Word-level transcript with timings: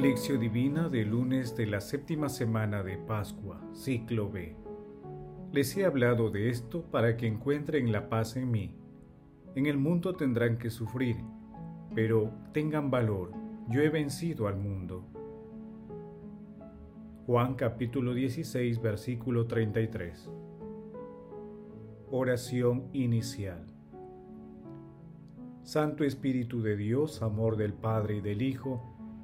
Lección 0.00 0.40
Divina 0.40 0.90
de 0.90 1.06
lunes 1.06 1.56
de 1.56 1.64
la 1.66 1.80
séptima 1.80 2.28
semana 2.28 2.82
de 2.82 2.98
Pascua, 2.98 3.62
ciclo 3.72 4.30
B. 4.30 4.54
Les 5.52 5.74
he 5.74 5.86
hablado 5.86 6.30
de 6.30 6.50
esto 6.50 6.82
para 6.82 7.16
que 7.16 7.26
encuentren 7.26 7.90
la 7.90 8.10
paz 8.10 8.36
en 8.36 8.50
mí. 8.50 8.76
En 9.54 9.64
el 9.64 9.78
mundo 9.78 10.14
tendrán 10.14 10.58
que 10.58 10.68
sufrir, 10.68 11.16
pero 11.94 12.30
tengan 12.52 12.90
valor, 12.90 13.32
yo 13.70 13.80
he 13.80 13.88
vencido 13.88 14.48
al 14.48 14.56
mundo. 14.58 15.06
Juan 17.26 17.54
capítulo 17.54 18.12
16, 18.12 18.82
versículo 18.82 19.46
33. 19.46 20.30
Oración 22.10 22.90
inicial. 22.92 23.64
Santo 25.62 26.04
Espíritu 26.04 26.60
de 26.60 26.76
Dios, 26.76 27.22
amor 27.22 27.56
del 27.56 27.72
Padre 27.72 28.16
y 28.16 28.20
del 28.20 28.42
Hijo, 28.42 28.95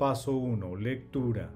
Paso 0.00 0.32
1. 0.32 0.76
Lectura. 0.76 1.50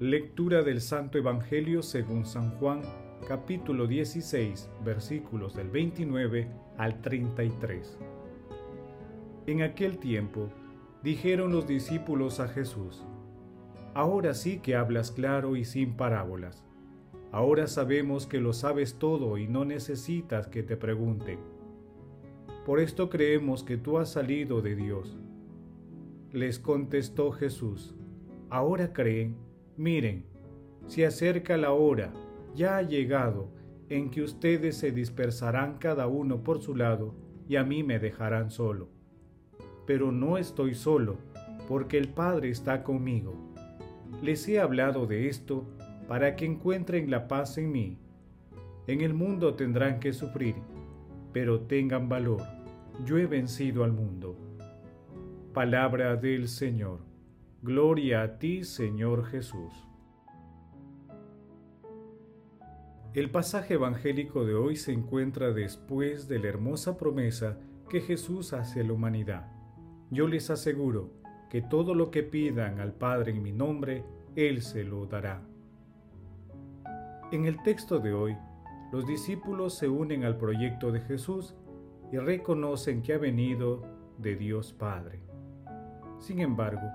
Lectura 0.00 0.64
del 0.64 0.80
Santo 0.80 1.16
Evangelio 1.16 1.84
según 1.84 2.26
San 2.26 2.50
Juan, 2.56 2.82
capítulo 3.28 3.86
16, 3.86 4.68
versículos 4.84 5.54
del 5.54 5.70
29 5.70 6.50
al 6.76 7.00
33. 7.00 7.96
En 9.46 9.62
aquel 9.62 9.98
tiempo, 9.98 10.48
dijeron 11.04 11.52
los 11.52 11.68
discípulos 11.68 12.40
a 12.40 12.48
Jesús, 12.48 13.04
Ahora 13.94 14.34
sí 14.34 14.58
que 14.58 14.74
hablas 14.74 15.12
claro 15.12 15.54
y 15.54 15.64
sin 15.64 15.94
parábolas. 15.94 16.64
Ahora 17.30 17.68
sabemos 17.68 18.26
que 18.26 18.40
lo 18.40 18.54
sabes 18.54 18.98
todo 18.98 19.38
y 19.38 19.46
no 19.46 19.64
necesitas 19.64 20.48
que 20.48 20.64
te 20.64 20.76
pregunten. 20.76 21.38
Por 22.66 22.80
esto 22.80 23.08
creemos 23.08 23.62
que 23.62 23.76
tú 23.76 23.98
has 23.98 24.10
salido 24.10 24.62
de 24.62 24.74
Dios. 24.74 25.16
Les 26.32 26.58
contestó 26.58 27.32
Jesús, 27.32 27.94
ahora 28.50 28.92
creen, 28.92 29.36
miren, 29.78 30.26
se 30.86 31.06
acerca 31.06 31.56
la 31.56 31.72
hora, 31.72 32.12
ya 32.54 32.76
ha 32.76 32.82
llegado, 32.82 33.48
en 33.88 34.10
que 34.10 34.22
ustedes 34.22 34.76
se 34.76 34.92
dispersarán 34.92 35.78
cada 35.78 36.06
uno 36.06 36.44
por 36.44 36.60
su 36.60 36.76
lado 36.76 37.14
y 37.48 37.56
a 37.56 37.64
mí 37.64 37.82
me 37.82 37.98
dejarán 37.98 38.50
solo. 38.50 38.90
Pero 39.86 40.12
no 40.12 40.36
estoy 40.36 40.74
solo, 40.74 41.16
porque 41.66 41.96
el 41.96 42.08
Padre 42.08 42.50
está 42.50 42.82
conmigo. 42.82 43.34
Les 44.22 44.46
he 44.48 44.60
hablado 44.60 45.06
de 45.06 45.28
esto 45.28 45.66
para 46.08 46.36
que 46.36 46.44
encuentren 46.44 47.10
la 47.10 47.26
paz 47.26 47.56
en 47.56 47.72
mí. 47.72 47.98
En 48.86 49.00
el 49.00 49.14
mundo 49.14 49.54
tendrán 49.54 49.98
que 49.98 50.12
sufrir, 50.12 50.56
pero 51.32 51.60
tengan 51.60 52.08
valor. 52.08 52.42
Yo 53.06 53.16
he 53.16 53.26
vencido 53.26 53.84
al 53.84 53.92
mundo. 53.92 54.47
Palabra 55.58 56.14
del 56.14 56.46
Señor. 56.46 57.00
Gloria 57.62 58.22
a 58.22 58.38
ti, 58.38 58.62
Señor 58.62 59.26
Jesús. 59.26 59.88
El 63.12 63.28
pasaje 63.32 63.74
evangélico 63.74 64.44
de 64.44 64.54
hoy 64.54 64.76
se 64.76 64.92
encuentra 64.92 65.50
después 65.50 66.28
de 66.28 66.38
la 66.38 66.46
hermosa 66.46 66.96
promesa 66.96 67.58
que 67.90 68.00
Jesús 68.00 68.52
hace 68.52 68.82
a 68.82 68.84
la 68.84 68.92
humanidad. 68.92 69.50
Yo 70.12 70.28
les 70.28 70.48
aseguro 70.48 71.10
que 71.50 71.60
todo 71.60 71.92
lo 71.92 72.12
que 72.12 72.22
pidan 72.22 72.78
al 72.78 72.92
Padre 72.92 73.32
en 73.32 73.42
mi 73.42 73.50
nombre, 73.50 74.04
Él 74.36 74.62
se 74.62 74.84
lo 74.84 75.06
dará. 75.06 75.42
En 77.32 77.46
el 77.46 77.60
texto 77.64 77.98
de 77.98 78.12
hoy, 78.12 78.36
los 78.92 79.08
discípulos 79.08 79.76
se 79.76 79.88
unen 79.88 80.22
al 80.22 80.38
proyecto 80.38 80.92
de 80.92 81.00
Jesús 81.00 81.56
y 82.12 82.18
reconocen 82.18 83.02
que 83.02 83.14
ha 83.14 83.18
venido 83.18 83.82
de 84.18 84.36
Dios 84.36 84.72
Padre. 84.72 85.27
Sin 86.18 86.40
embargo, 86.40 86.90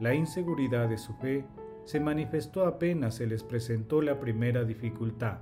la 0.00 0.14
inseguridad 0.14 0.88
de 0.88 0.98
su 0.98 1.14
fe 1.14 1.44
se 1.84 2.00
manifestó 2.00 2.66
apenas 2.66 3.14
se 3.14 3.26
les 3.26 3.42
presentó 3.42 4.02
la 4.02 4.20
primera 4.20 4.64
dificultad. 4.64 5.38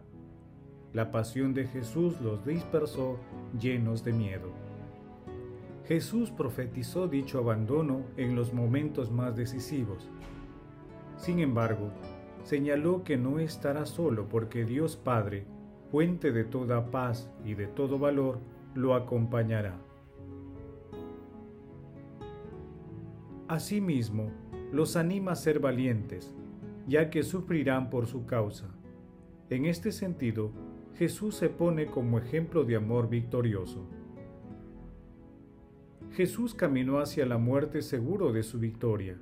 La 0.92 1.10
pasión 1.10 1.52
de 1.52 1.66
Jesús 1.66 2.20
los 2.20 2.44
dispersó 2.46 3.18
llenos 3.60 4.04
de 4.04 4.12
miedo. 4.12 4.50
Jesús 5.86 6.30
profetizó 6.30 7.06
dicho 7.06 7.38
abandono 7.38 8.02
en 8.16 8.34
los 8.34 8.52
momentos 8.54 9.10
más 9.10 9.36
decisivos. 9.36 10.08
Sin 11.16 11.38
embargo, 11.38 11.90
señaló 12.44 13.04
que 13.04 13.16
no 13.16 13.38
estará 13.38 13.86
solo 13.86 14.28
porque 14.28 14.64
Dios 14.64 14.96
Padre, 14.96 15.46
fuente 15.90 16.32
de 16.32 16.44
toda 16.44 16.90
paz 16.90 17.30
y 17.44 17.54
de 17.54 17.66
todo 17.66 17.98
valor, 17.98 18.38
lo 18.74 18.94
acompañará. 18.94 19.78
Asimismo, 23.48 24.32
los 24.72 24.96
anima 24.96 25.32
a 25.32 25.36
ser 25.36 25.60
valientes, 25.60 26.34
ya 26.88 27.10
que 27.10 27.22
sufrirán 27.22 27.90
por 27.90 28.08
su 28.08 28.26
causa. 28.26 28.66
En 29.50 29.66
este 29.66 29.92
sentido, 29.92 30.50
Jesús 30.94 31.36
se 31.36 31.48
pone 31.48 31.86
como 31.86 32.18
ejemplo 32.18 32.64
de 32.64 32.74
amor 32.74 33.08
victorioso. 33.08 33.86
Jesús 36.10 36.54
caminó 36.54 36.98
hacia 36.98 37.24
la 37.24 37.38
muerte 37.38 37.82
seguro 37.82 38.32
de 38.32 38.42
su 38.42 38.58
victoria, 38.58 39.16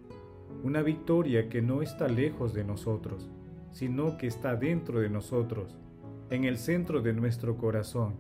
una 0.62 0.80
victoria 0.80 1.50
que 1.50 1.60
no 1.60 1.82
está 1.82 2.08
lejos 2.08 2.54
de 2.54 2.64
nosotros, 2.64 3.28
sino 3.72 4.16
que 4.16 4.26
está 4.26 4.56
dentro 4.56 5.00
de 5.00 5.10
nosotros, 5.10 5.76
en 6.30 6.44
el 6.44 6.56
centro 6.56 7.02
de 7.02 7.12
nuestro 7.12 7.58
corazón, 7.58 8.14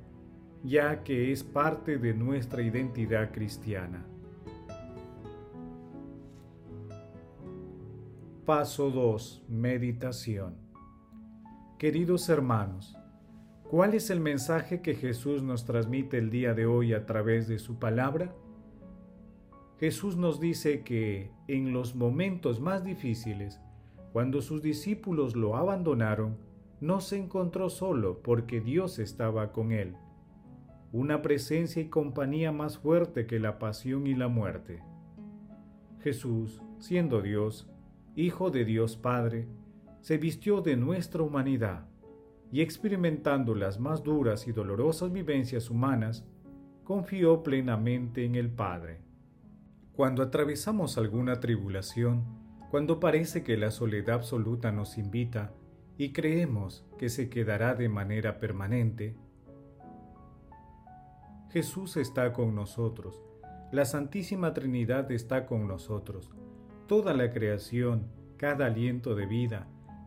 ya 0.62 1.02
que 1.02 1.32
es 1.32 1.44
parte 1.44 1.96
de 1.96 2.12
nuestra 2.12 2.60
identidad 2.60 3.32
cristiana. 3.32 4.04
Paso 8.44 8.90
2. 8.90 9.44
Meditación. 9.48 10.56
Queridos 11.78 12.28
hermanos, 12.28 12.94
¿cuál 13.62 13.94
es 13.94 14.10
el 14.10 14.20
mensaje 14.20 14.82
que 14.82 14.94
Jesús 14.94 15.42
nos 15.42 15.64
transmite 15.64 16.18
el 16.18 16.28
día 16.28 16.52
de 16.52 16.66
hoy 16.66 16.92
a 16.92 17.06
través 17.06 17.48
de 17.48 17.58
su 17.58 17.78
palabra? 17.78 18.34
Jesús 19.80 20.18
nos 20.18 20.40
dice 20.40 20.82
que 20.84 21.30
en 21.48 21.72
los 21.72 21.94
momentos 21.94 22.60
más 22.60 22.84
difíciles, 22.84 23.62
cuando 24.12 24.42
sus 24.42 24.60
discípulos 24.60 25.36
lo 25.36 25.56
abandonaron, 25.56 26.36
no 26.82 27.00
se 27.00 27.16
encontró 27.16 27.70
solo 27.70 28.20
porque 28.22 28.60
Dios 28.60 28.98
estaba 28.98 29.52
con 29.52 29.72
él, 29.72 29.96
una 30.92 31.22
presencia 31.22 31.80
y 31.80 31.88
compañía 31.88 32.52
más 32.52 32.76
fuerte 32.76 33.26
que 33.26 33.40
la 33.40 33.58
pasión 33.58 34.06
y 34.06 34.14
la 34.14 34.28
muerte. 34.28 34.82
Jesús, 36.02 36.60
siendo 36.78 37.22
Dios, 37.22 37.70
Hijo 38.16 38.50
de 38.52 38.64
Dios 38.64 38.96
Padre, 38.96 39.48
se 40.00 40.18
vistió 40.18 40.60
de 40.60 40.76
nuestra 40.76 41.22
humanidad 41.22 41.88
y 42.52 42.60
experimentando 42.60 43.56
las 43.56 43.80
más 43.80 44.04
duras 44.04 44.46
y 44.46 44.52
dolorosas 44.52 45.10
vivencias 45.10 45.68
humanas, 45.68 46.24
confió 46.84 47.42
plenamente 47.42 48.24
en 48.24 48.36
el 48.36 48.50
Padre. 48.50 49.00
Cuando 49.96 50.22
atravesamos 50.22 50.96
alguna 50.96 51.40
tribulación, 51.40 52.24
cuando 52.70 53.00
parece 53.00 53.42
que 53.42 53.56
la 53.56 53.72
soledad 53.72 54.14
absoluta 54.14 54.70
nos 54.70 54.96
invita 54.96 55.52
y 55.98 56.12
creemos 56.12 56.86
que 56.98 57.08
se 57.08 57.28
quedará 57.28 57.74
de 57.74 57.88
manera 57.88 58.38
permanente, 58.38 59.16
Jesús 61.50 61.96
está 61.96 62.32
con 62.32 62.54
nosotros, 62.54 63.24
la 63.72 63.84
Santísima 63.84 64.54
Trinidad 64.54 65.10
está 65.10 65.46
con 65.46 65.66
nosotros, 65.66 66.30
Toda 66.86 67.14
la 67.14 67.30
creación, 67.32 68.08
cada 68.36 68.66
aliento 68.66 69.14
de 69.14 69.24
vida, 69.24 69.66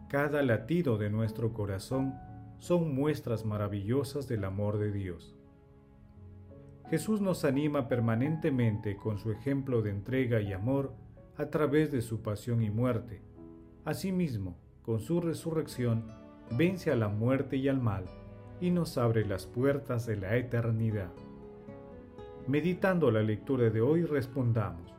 cada 0.09 0.43
latido 0.43 0.99
de 0.99 1.09
nuestro 1.09 1.51
corazón 1.51 2.13
son 2.59 2.93
muestras 2.93 3.45
maravillosas 3.45 4.27
del 4.27 4.43
amor 4.43 4.77
de 4.77 4.91
Dios. 4.91 5.35
Jesús 6.91 7.19
nos 7.19 7.45
anima 7.45 7.87
permanentemente 7.87 8.95
con 8.95 9.17
su 9.17 9.31
ejemplo 9.31 9.81
de 9.81 9.89
entrega 9.89 10.39
y 10.39 10.53
amor 10.53 10.93
a 11.35 11.47
través 11.47 11.91
de 11.91 12.01
su 12.01 12.21
pasión 12.21 12.61
y 12.61 12.69
muerte. 12.69 13.23
Asimismo, 13.83 14.55
con 14.83 14.99
su 14.99 15.19
resurrección, 15.19 16.05
vence 16.51 16.91
a 16.91 16.95
la 16.95 17.09
muerte 17.09 17.57
y 17.57 17.69
al 17.69 17.81
mal 17.81 18.05
y 18.61 18.69
nos 18.69 18.99
abre 18.99 19.25
las 19.25 19.47
puertas 19.47 20.05
de 20.05 20.17
la 20.17 20.37
eternidad. 20.37 21.11
Meditando 22.47 23.09
la 23.09 23.23
lectura 23.23 23.71
de 23.71 23.81
hoy 23.81 24.03
respondamos, 24.03 24.96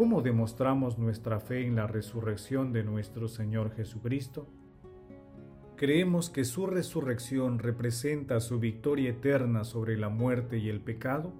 ¿cómo 0.00 0.22
demostramos 0.22 0.96
nuestra 0.96 1.40
fe 1.40 1.66
en 1.66 1.76
la 1.76 1.86
resurrección 1.86 2.72
de 2.72 2.82
nuestro 2.82 3.28
Señor 3.28 3.70
Jesucristo? 3.72 4.46
¿Creemos 5.76 6.30
que 6.30 6.46
su 6.46 6.64
resurrección 6.64 7.58
representa 7.58 8.40
su 8.40 8.58
victoria 8.58 9.10
eterna 9.10 9.62
sobre 9.62 9.98
la 9.98 10.08
muerte 10.08 10.56
y 10.56 10.70
el 10.70 10.80
pecado? 10.80 11.34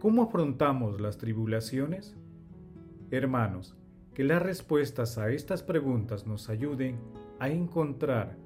¿Cómo 0.00 0.24
afrontamos 0.24 1.00
las 1.00 1.18
tribulaciones? 1.18 2.16
Hermanos, 3.12 3.76
que 4.12 4.24
las 4.24 4.42
respuestas 4.42 5.16
a 5.16 5.30
estas 5.30 5.62
preguntas 5.62 6.26
nos 6.26 6.48
ayuden 6.48 6.98
a 7.38 7.48
encontrar 7.48 8.38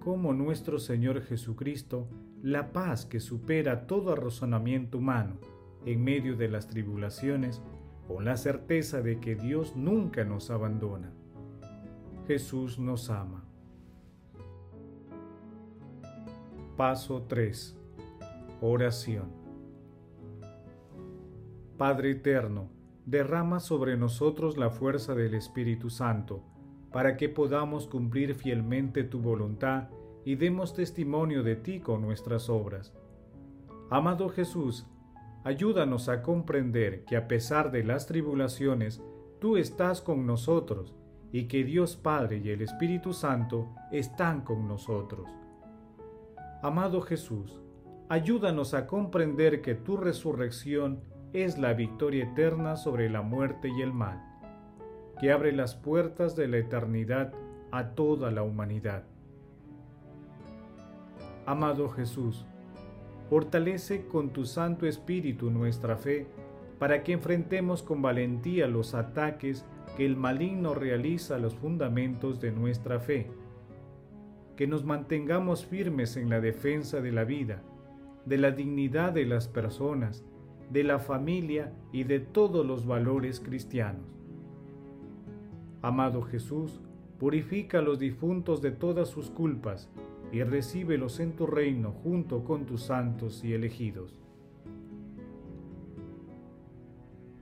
cómo 0.00 0.34
nuestro 0.34 0.78
Señor 0.78 1.22
Jesucristo 1.22 2.08
la 2.42 2.74
paz 2.74 3.06
que 3.06 3.20
supera 3.20 3.86
todo 3.86 4.14
razonamiento 4.16 4.98
humano 4.98 5.38
en 5.86 6.04
medio 6.04 6.36
de 6.36 6.48
las 6.48 6.68
tribulaciones, 6.68 7.62
con 8.12 8.26
la 8.26 8.36
certeza 8.36 9.00
de 9.00 9.20
que 9.20 9.36
Dios 9.36 9.74
nunca 9.74 10.22
nos 10.22 10.50
abandona. 10.50 11.10
Jesús 12.26 12.78
nos 12.78 13.08
ama. 13.08 13.42
Paso 16.76 17.22
3. 17.22 17.74
Oración. 18.60 19.30
Padre 21.78 22.10
Eterno, 22.10 22.68
derrama 23.06 23.60
sobre 23.60 23.96
nosotros 23.96 24.58
la 24.58 24.68
fuerza 24.68 25.14
del 25.14 25.32
Espíritu 25.32 25.88
Santo, 25.88 26.44
para 26.92 27.16
que 27.16 27.30
podamos 27.30 27.86
cumplir 27.86 28.34
fielmente 28.34 29.04
tu 29.04 29.20
voluntad 29.20 29.88
y 30.26 30.34
demos 30.34 30.74
testimonio 30.74 31.42
de 31.42 31.56
ti 31.56 31.80
con 31.80 32.02
nuestras 32.02 32.50
obras. 32.50 32.92
Amado 33.88 34.28
Jesús, 34.28 34.86
ayúdanos 35.44 36.08
a 36.08 36.22
comprender 36.22 37.04
que 37.04 37.16
a 37.16 37.28
pesar 37.28 37.70
de 37.70 37.84
las 37.84 38.06
tribulaciones, 38.06 39.02
tú 39.40 39.56
estás 39.56 40.00
con 40.00 40.26
nosotros 40.26 40.94
y 41.32 41.44
que 41.48 41.64
Dios 41.64 41.96
Padre 41.96 42.40
y 42.44 42.50
el 42.50 42.62
Espíritu 42.62 43.12
Santo 43.12 43.74
están 43.90 44.42
con 44.42 44.68
nosotros. 44.68 45.28
Amado 46.62 47.00
Jesús, 47.00 47.60
ayúdanos 48.08 48.74
a 48.74 48.86
comprender 48.86 49.62
que 49.62 49.74
tu 49.74 49.96
resurrección 49.96 51.00
es 51.32 51.58
la 51.58 51.72
victoria 51.72 52.24
eterna 52.24 52.76
sobre 52.76 53.08
la 53.08 53.22
muerte 53.22 53.68
y 53.68 53.80
el 53.80 53.92
mal, 53.92 54.22
que 55.18 55.32
abre 55.32 55.52
las 55.52 55.74
puertas 55.74 56.36
de 56.36 56.46
la 56.46 56.58
eternidad 56.58 57.32
a 57.70 57.94
toda 57.94 58.30
la 58.30 58.42
humanidad. 58.42 59.04
Amado 61.46 61.88
Jesús, 61.88 62.46
fortalece 63.32 64.04
con 64.08 64.28
tu 64.28 64.44
Santo 64.44 64.86
Espíritu 64.86 65.50
nuestra 65.50 65.96
fe 65.96 66.26
para 66.78 67.02
que 67.02 67.12
enfrentemos 67.12 67.82
con 67.82 68.02
valentía 68.02 68.66
los 68.66 68.92
ataques 68.92 69.64
que 69.96 70.04
el 70.04 70.18
maligno 70.18 70.74
realiza 70.74 71.36
a 71.36 71.38
los 71.38 71.54
fundamentos 71.54 72.42
de 72.42 72.52
nuestra 72.52 73.00
fe 73.00 73.30
que 74.54 74.66
nos 74.66 74.84
mantengamos 74.84 75.64
firmes 75.64 76.18
en 76.18 76.28
la 76.28 76.42
defensa 76.42 77.00
de 77.00 77.10
la 77.10 77.24
vida, 77.24 77.62
de 78.26 78.36
la 78.36 78.50
dignidad 78.50 79.14
de 79.14 79.24
las 79.24 79.48
personas, 79.48 80.26
de 80.68 80.84
la 80.84 80.98
familia 80.98 81.72
y 81.90 82.04
de 82.04 82.20
todos 82.20 82.66
los 82.66 82.84
valores 82.84 83.40
cristianos. 83.40 84.14
Amado 85.80 86.20
Jesús, 86.20 86.82
purifica 87.18 87.78
a 87.78 87.82
los 87.82 87.98
difuntos 87.98 88.60
de 88.60 88.72
todas 88.72 89.08
sus 89.08 89.30
culpas 89.30 89.88
y 90.32 90.42
recíbelos 90.42 91.20
en 91.20 91.32
tu 91.36 91.46
reino 91.46 91.92
junto 92.02 92.42
con 92.42 92.64
tus 92.64 92.84
santos 92.84 93.44
y 93.44 93.52
elegidos. 93.52 94.18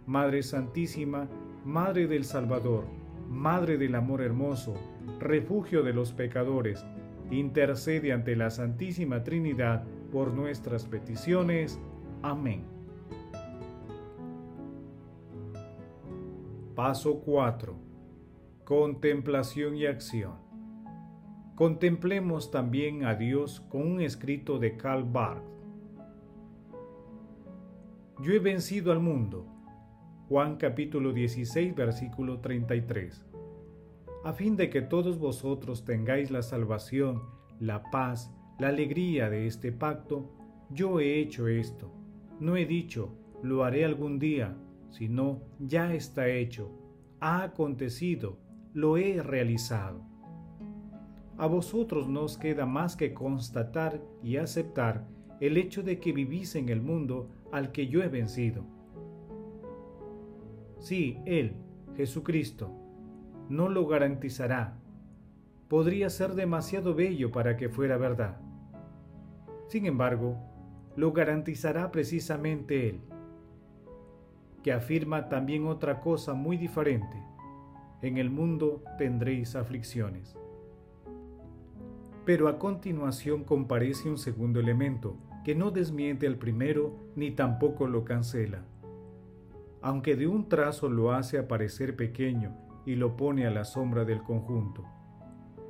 Madre 0.06 0.42
Santísima, 0.42 1.28
Madre 1.64 2.08
del 2.08 2.24
Salvador, 2.24 2.84
Madre 3.28 3.78
del 3.78 3.94
Amor 3.94 4.22
Hermoso, 4.22 4.74
refugio 5.20 5.84
de 5.84 5.92
los 5.92 6.12
pecadores, 6.12 6.84
intercede 7.30 8.12
ante 8.12 8.34
la 8.34 8.50
Santísima 8.50 9.22
Trinidad 9.22 9.84
por 10.10 10.32
nuestras 10.32 10.84
peticiones. 10.84 11.78
Amén. 12.22 12.64
Paso 16.74 17.20
4. 17.20 17.76
Contemplación 18.64 19.76
y 19.76 19.86
acción. 19.86 20.49
Contemplemos 21.60 22.50
también 22.50 23.04
a 23.04 23.14
Dios 23.14 23.60
con 23.68 23.82
un 23.82 24.00
escrito 24.00 24.58
de 24.58 24.78
Karl 24.78 25.04
Barth. 25.04 25.44
Yo 28.22 28.32
he 28.32 28.38
vencido 28.38 28.92
al 28.92 29.00
mundo. 29.00 29.46
Juan 30.26 30.56
capítulo 30.56 31.12
16 31.12 31.74
versículo 31.74 32.40
33 32.40 33.26
a 34.24 34.32
fin 34.32 34.56
de 34.56 34.70
que 34.70 34.80
todos 34.80 35.18
vosotros 35.18 35.84
tengáis 35.84 36.30
la 36.30 36.40
salvación, 36.40 37.24
la 37.58 37.82
paz, 37.90 38.34
la 38.58 38.68
alegría 38.68 39.28
de 39.28 39.46
este 39.46 39.70
pacto, 39.70 40.32
yo 40.70 40.98
he 40.98 41.18
hecho 41.18 41.46
esto. 41.46 41.92
No 42.38 42.56
he 42.56 42.64
dicho, 42.64 43.14
lo 43.42 43.64
haré 43.64 43.84
algún 43.84 44.18
día, 44.18 44.56
sino, 44.88 45.42
ya 45.58 45.92
está 45.92 46.26
hecho, 46.26 46.70
ha 47.20 47.42
acontecido, 47.42 48.38
lo 48.72 48.96
he 48.96 49.22
realizado. 49.22 50.09
A 51.40 51.46
vosotros 51.46 52.06
no 52.06 52.24
os 52.24 52.36
queda 52.36 52.66
más 52.66 52.96
que 52.96 53.14
constatar 53.14 53.98
y 54.22 54.36
aceptar 54.36 55.06
el 55.40 55.56
hecho 55.56 55.82
de 55.82 55.98
que 55.98 56.12
vivís 56.12 56.54
en 56.54 56.68
el 56.68 56.82
mundo 56.82 57.30
al 57.50 57.72
que 57.72 57.88
yo 57.88 58.02
he 58.02 58.08
vencido. 58.08 58.62
Sí, 60.80 61.18
Él, 61.24 61.54
Jesucristo, 61.96 62.70
no 63.48 63.70
lo 63.70 63.86
garantizará. 63.86 64.76
Podría 65.68 66.10
ser 66.10 66.34
demasiado 66.34 66.94
bello 66.94 67.30
para 67.30 67.56
que 67.56 67.70
fuera 67.70 67.96
verdad. 67.96 68.38
Sin 69.68 69.86
embargo, 69.86 70.36
lo 70.94 71.12
garantizará 71.12 71.90
precisamente 71.90 72.90
Él, 72.90 73.00
que 74.62 74.74
afirma 74.74 75.30
también 75.30 75.66
otra 75.66 76.02
cosa 76.02 76.34
muy 76.34 76.58
diferente. 76.58 77.16
En 78.02 78.18
el 78.18 78.28
mundo 78.28 78.84
tendréis 78.98 79.56
aflicciones. 79.56 80.36
Pero 82.24 82.48
a 82.48 82.58
continuación 82.58 83.44
comparece 83.44 84.08
un 84.08 84.18
segundo 84.18 84.60
elemento 84.60 85.16
que 85.44 85.54
no 85.54 85.70
desmiente 85.70 86.26
al 86.26 86.36
primero 86.36 86.94
ni 87.16 87.30
tampoco 87.30 87.86
lo 87.86 88.04
cancela. 88.04 88.64
Aunque 89.82 90.16
de 90.16 90.26
un 90.26 90.48
trazo 90.48 90.90
lo 90.90 91.12
hace 91.12 91.38
aparecer 91.38 91.96
pequeño 91.96 92.56
y 92.84 92.96
lo 92.96 93.16
pone 93.16 93.46
a 93.46 93.50
la 93.50 93.64
sombra 93.64 94.04
del 94.04 94.22
conjunto. 94.22 94.84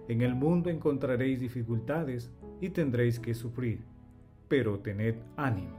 En 0.09 0.23
el 0.23 0.35
mundo 0.35 0.71
encontraréis 0.71 1.39
dificultades 1.39 2.33
y 2.61 2.71
tendréis 2.71 3.21
que 3.21 3.35
sufrir, 3.35 3.85
pero 4.49 4.81
tened 4.81 5.15
ánimo. 5.37 5.77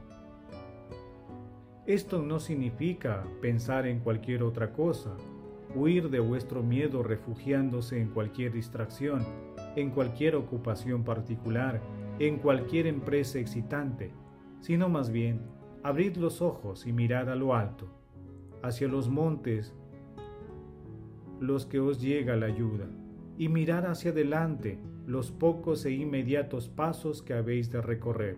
Esto 1.86 2.22
no 2.22 2.38
significa 2.38 3.24
pensar 3.40 3.86
en 3.86 4.00
cualquier 4.00 4.42
otra 4.42 4.72
cosa, 4.72 5.16
huir 5.74 6.10
de 6.10 6.20
vuestro 6.20 6.62
miedo 6.62 7.02
refugiándose 7.02 8.00
en 8.00 8.08
cualquier 8.08 8.52
distracción, 8.52 9.24
en 9.76 9.90
cualquier 9.90 10.36
ocupación 10.36 11.04
particular, 11.04 11.80
en 12.18 12.38
cualquier 12.38 12.86
empresa 12.86 13.38
excitante, 13.38 14.10
sino 14.60 14.88
más 14.88 15.10
bien 15.10 15.40
abrid 15.82 16.16
los 16.16 16.42
ojos 16.42 16.86
y 16.86 16.92
mirad 16.92 17.28
a 17.30 17.34
lo 17.34 17.54
alto, 17.54 17.88
hacia 18.62 18.88
los 18.88 19.08
montes 19.08 19.74
los 21.40 21.66
que 21.66 21.80
os 21.80 22.00
llega 22.00 22.36
la 22.36 22.46
ayuda, 22.46 22.86
y 23.36 23.48
mirad 23.48 23.86
hacia 23.86 24.12
adelante 24.12 24.78
los 25.06 25.32
pocos 25.32 25.84
e 25.84 25.90
inmediatos 25.90 26.68
pasos 26.68 27.22
que 27.22 27.34
habéis 27.34 27.70
de 27.72 27.80
recorrer. 27.80 28.36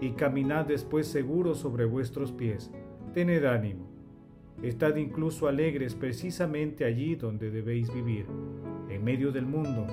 Y 0.00 0.10
caminad 0.12 0.66
después 0.66 1.06
seguros 1.06 1.58
sobre 1.58 1.84
vuestros 1.84 2.32
pies. 2.32 2.72
Tened 3.14 3.44
ánimo. 3.44 3.91
Estad 4.62 4.94
incluso 4.94 5.48
alegres 5.48 5.96
precisamente 5.96 6.84
allí 6.84 7.16
donde 7.16 7.50
debéis 7.50 7.92
vivir, 7.92 8.26
en 8.88 9.02
medio 9.02 9.32
del 9.32 9.44
mundo, 9.44 9.86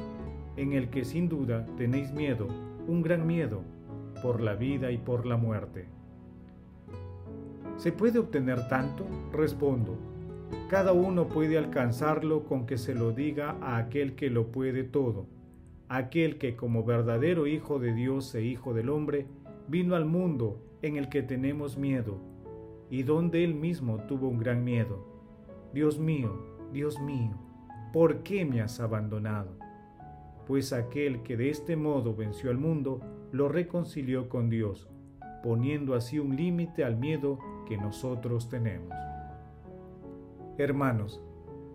en 0.58 0.74
el 0.74 0.90
que 0.92 1.06
sin 1.06 1.28
duda 1.28 1.66
tenéis 1.76 2.12
miedo, 2.12 2.48
un 2.88 3.02
gran 3.02 3.26
miedo, 3.26 3.64
por 4.22 4.42
la 4.42 4.54
vida 4.54 4.92
y 4.92 4.98
por 4.98 5.26
la 5.26 5.38
muerte. 5.38 5.88
¿Se 7.78 7.92
puede 7.92 8.20
obtener 8.20 8.68
tanto? 8.68 9.08
Respondo, 9.34 9.98
cada 10.70 10.94
uno 10.94 11.28
puede 11.30 11.58
alcanzarlo 11.58 12.44
con 12.44 12.68
que 12.68 12.78
se 12.78 12.94
lo 12.94 13.12
diga 13.12 13.58
a 13.62 13.78
aquel 13.78 14.14
que 14.14 14.30
lo 14.30 14.52
puede 14.52 14.84
todo, 14.84 15.26
aquel 15.88 16.38
que 16.38 16.56
como 16.56 16.84
verdadero 16.84 17.48
Hijo 17.48 17.80
de 17.80 17.94
Dios 17.94 18.36
e 18.36 18.44
Hijo 18.44 18.76
del 18.76 18.90
hombre, 18.90 19.26
vino 19.68 19.96
al 19.96 20.06
mundo 20.06 20.62
en 20.84 20.98
el 20.98 21.10
que 21.10 21.24
tenemos 21.24 21.78
miedo, 21.78 22.29
y 22.90 23.04
donde 23.04 23.44
él 23.44 23.54
mismo 23.54 23.98
tuvo 24.08 24.28
un 24.28 24.40
gran 24.40 24.64
miedo. 24.64 25.06
Dios 25.74 26.00
mío, 26.00 26.58
Dios 26.74 27.00
mío, 27.00 27.38
¿por 27.94 28.24
qué 28.24 28.46
me 28.46 28.62
has 28.62 28.80
abandonado? 28.80 29.58
Pues 30.48 30.74
aquel 30.74 31.22
que 31.22 31.38
de 31.38 31.50
este 31.50 31.76
modo 31.76 32.16
venció 32.16 32.50
al 32.50 32.58
mundo, 32.58 33.02
lo 33.32 33.50
reconcilió 33.50 34.30
con 34.30 34.50
Dios, 34.50 34.90
poniendo 35.44 35.94
así 35.94 36.18
un 36.18 36.36
límite 36.36 36.84
al 36.84 36.98
miedo 36.98 37.38
que 37.68 37.78
nosotros 37.78 38.50
tenemos. 38.50 38.94
Hermanos, 40.58 41.22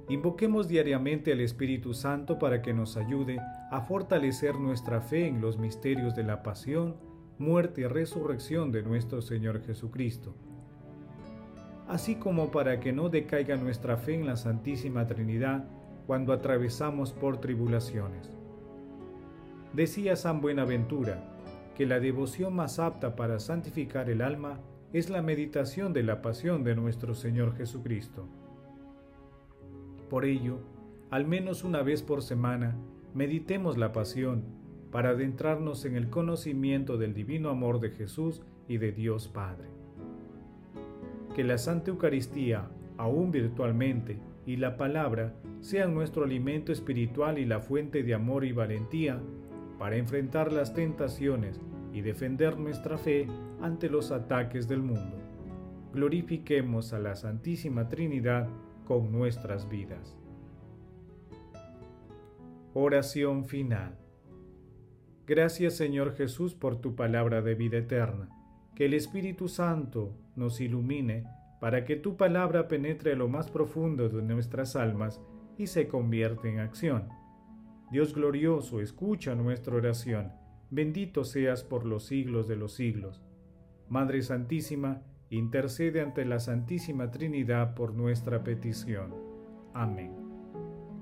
invoquemos 0.08 0.68
diariamente 0.68 1.32
al 1.32 1.40
Espíritu 1.40 1.94
Santo 1.94 2.38
para 2.38 2.60
que 2.60 2.74
nos 2.74 2.96
ayude 2.96 3.38
a 3.70 3.80
fortalecer 3.80 4.58
nuestra 4.58 5.00
fe 5.00 5.28
en 5.28 5.40
los 5.40 5.58
misterios 5.58 6.14
de 6.14 6.24
la 6.24 6.42
pasión, 6.42 6.96
muerte 7.38 7.82
y 7.82 7.86
resurrección 7.86 8.72
de 8.72 8.82
nuestro 8.82 9.22
Señor 9.22 9.62
Jesucristo, 9.64 10.34
así 11.88 12.16
como 12.16 12.50
para 12.50 12.80
que 12.80 12.92
no 12.92 13.08
decaiga 13.08 13.56
nuestra 13.56 13.96
fe 13.96 14.14
en 14.14 14.26
la 14.26 14.36
Santísima 14.36 15.06
Trinidad 15.06 15.64
cuando 16.06 16.32
atravesamos 16.32 17.12
por 17.12 17.40
tribulaciones. 17.40 18.30
Decía 19.72 20.16
San 20.16 20.40
Buenaventura 20.40 21.22
que 21.76 21.86
la 21.86 22.00
devoción 22.00 22.54
más 22.54 22.78
apta 22.78 23.16
para 23.16 23.40
santificar 23.40 24.08
el 24.08 24.22
alma 24.22 24.60
es 24.92 25.10
la 25.10 25.22
meditación 25.22 25.92
de 25.92 26.04
la 26.04 26.22
pasión 26.22 26.62
de 26.62 26.76
nuestro 26.76 27.14
Señor 27.14 27.56
Jesucristo. 27.56 28.28
Por 30.08 30.24
ello, 30.24 30.60
al 31.10 31.26
menos 31.26 31.64
una 31.64 31.82
vez 31.82 32.02
por 32.02 32.22
semana, 32.22 32.76
meditemos 33.12 33.76
la 33.76 33.92
pasión 33.92 34.44
para 34.92 35.10
adentrarnos 35.10 35.84
en 35.84 35.96
el 35.96 36.08
conocimiento 36.10 36.96
del 36.96 37.14
divino 37.14 37.50
amor 37.50 37.80
de 37.80 37.90
Jesús 37.90 38.42
y 38.68 38.78
de 38.78 38.92
Dios 38.92 39.26
Padre. 39.26 39.83
Que 41.34 41.44
la 41.44 41.58
Santa 41.58 41.90
Eucaristía, 41.90 42.68
aún 42.96 43.30
virtualmente, 43.30 44.18
y 44.46 44.56
la 44.56 44.76
palabra 44.76 45.34
sean 45.60 45.94
nuestro 45.94 46.24
alimento 46.24 46.72
espiritual 46.72 47.38
y 47.38 47.44
la 47.44 47.60
fuente 47.60 48.02
de 48.02 48.14
amor 48.14 48.44
y 48.44 48.52
valentía 48.52 49.20
para 49.78 49.96
enfrentar 49.96 50.52
las 50.52 50.74
tentaciones 50.74 51.60
y 51.92 52.02
defender 52.02 52.58
nuestra 52.58 52.98
fe 52.98 53.26
ante 53.60 53.88
los 53.88 54.10
ataques 54.10 54.68
del 54.68 54.82
mundo. 54.82 55.16
Glorifiquemos 55.92 56.92
a 56.92 56.98
la 56.98 57.14
Santísima 57.14 57.88
Trinidad 57.88 58.48
con 58.84 59.12
nuestras 59.12 59.68
vidas. 59.68 60.16
Oración 62.74 63.44
final. 63.44 63.96
Gracias 65.26 65.74
Señor 65.74 66.14
Jesús 66.16 66.54
por 66.54 66.80
tu 66.80 66.94
palabra 66.94 67.40
de 67.40 67.54
vida 67.54 67.78
eterna. 67.78 68.28
Que 68.74 68.86
el 68.86 68.94
Espíritu 68.94 69.48
Santo 69.48 70.16
nos 70.36 70.60
ilumine 70.60 71.24
para 71.60 71.84
que 71.84 71.96
tu 71.96 72.16
palabra 72.16 72.68
penetre 72.68 73.16
lo 73.16 73.28
más 73.28 73.50
profundo 73.50 74.08
de 74.08 74.22
nuestras 74.22 74.76
almas 74.76 75.20
y 75.56 75.68
se 75.68 75.88
convierta 75.88 76.48
en 76.48 76.58
acción. 76.58 77.08
Dios 77.90 78.12
glorioso, 78.12 78.80
escucha 78.80 79.34
nuestra 79.34 79.76
oración. 79.76 80.32
Bendito 80.70 81.24
seas 81.24 81.62
por 81.62 81.86
los 81.86 82.04
siglos 82.04 82.48
de 82.48 82.56
los 82.56 82.72
siglos. 82.72 83.22
Madre 83.88 84.22
Santísima, 84.22 85.02
intercede 85.30 86.00
ante 86.00 86.24
la 86.24 86.40
Santísima 86.40 87.10
Trinidad 87.10 87.74
por 87.74 87.94
nuestra 87.94 88.42
petición. 88.42 89.14
Amén. 89.72 90.12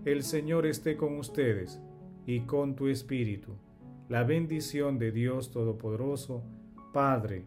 El 0.05 0.23
Señor 0.23 0.67
esté 0.67 0.97
con 0.97 1.17
ustedes 1.19 1.81
y 2.27 2.41
con 2.41 2.75
tu 2.75 2.89
Espíritu. 2.89 3.57
La 4.09 4.25
bendición 4.25 4.99
de 4.99 5.13
Dios 5.13 5.51
Todopoderoso, 5.51 6.43
Padre, 6.93 7.47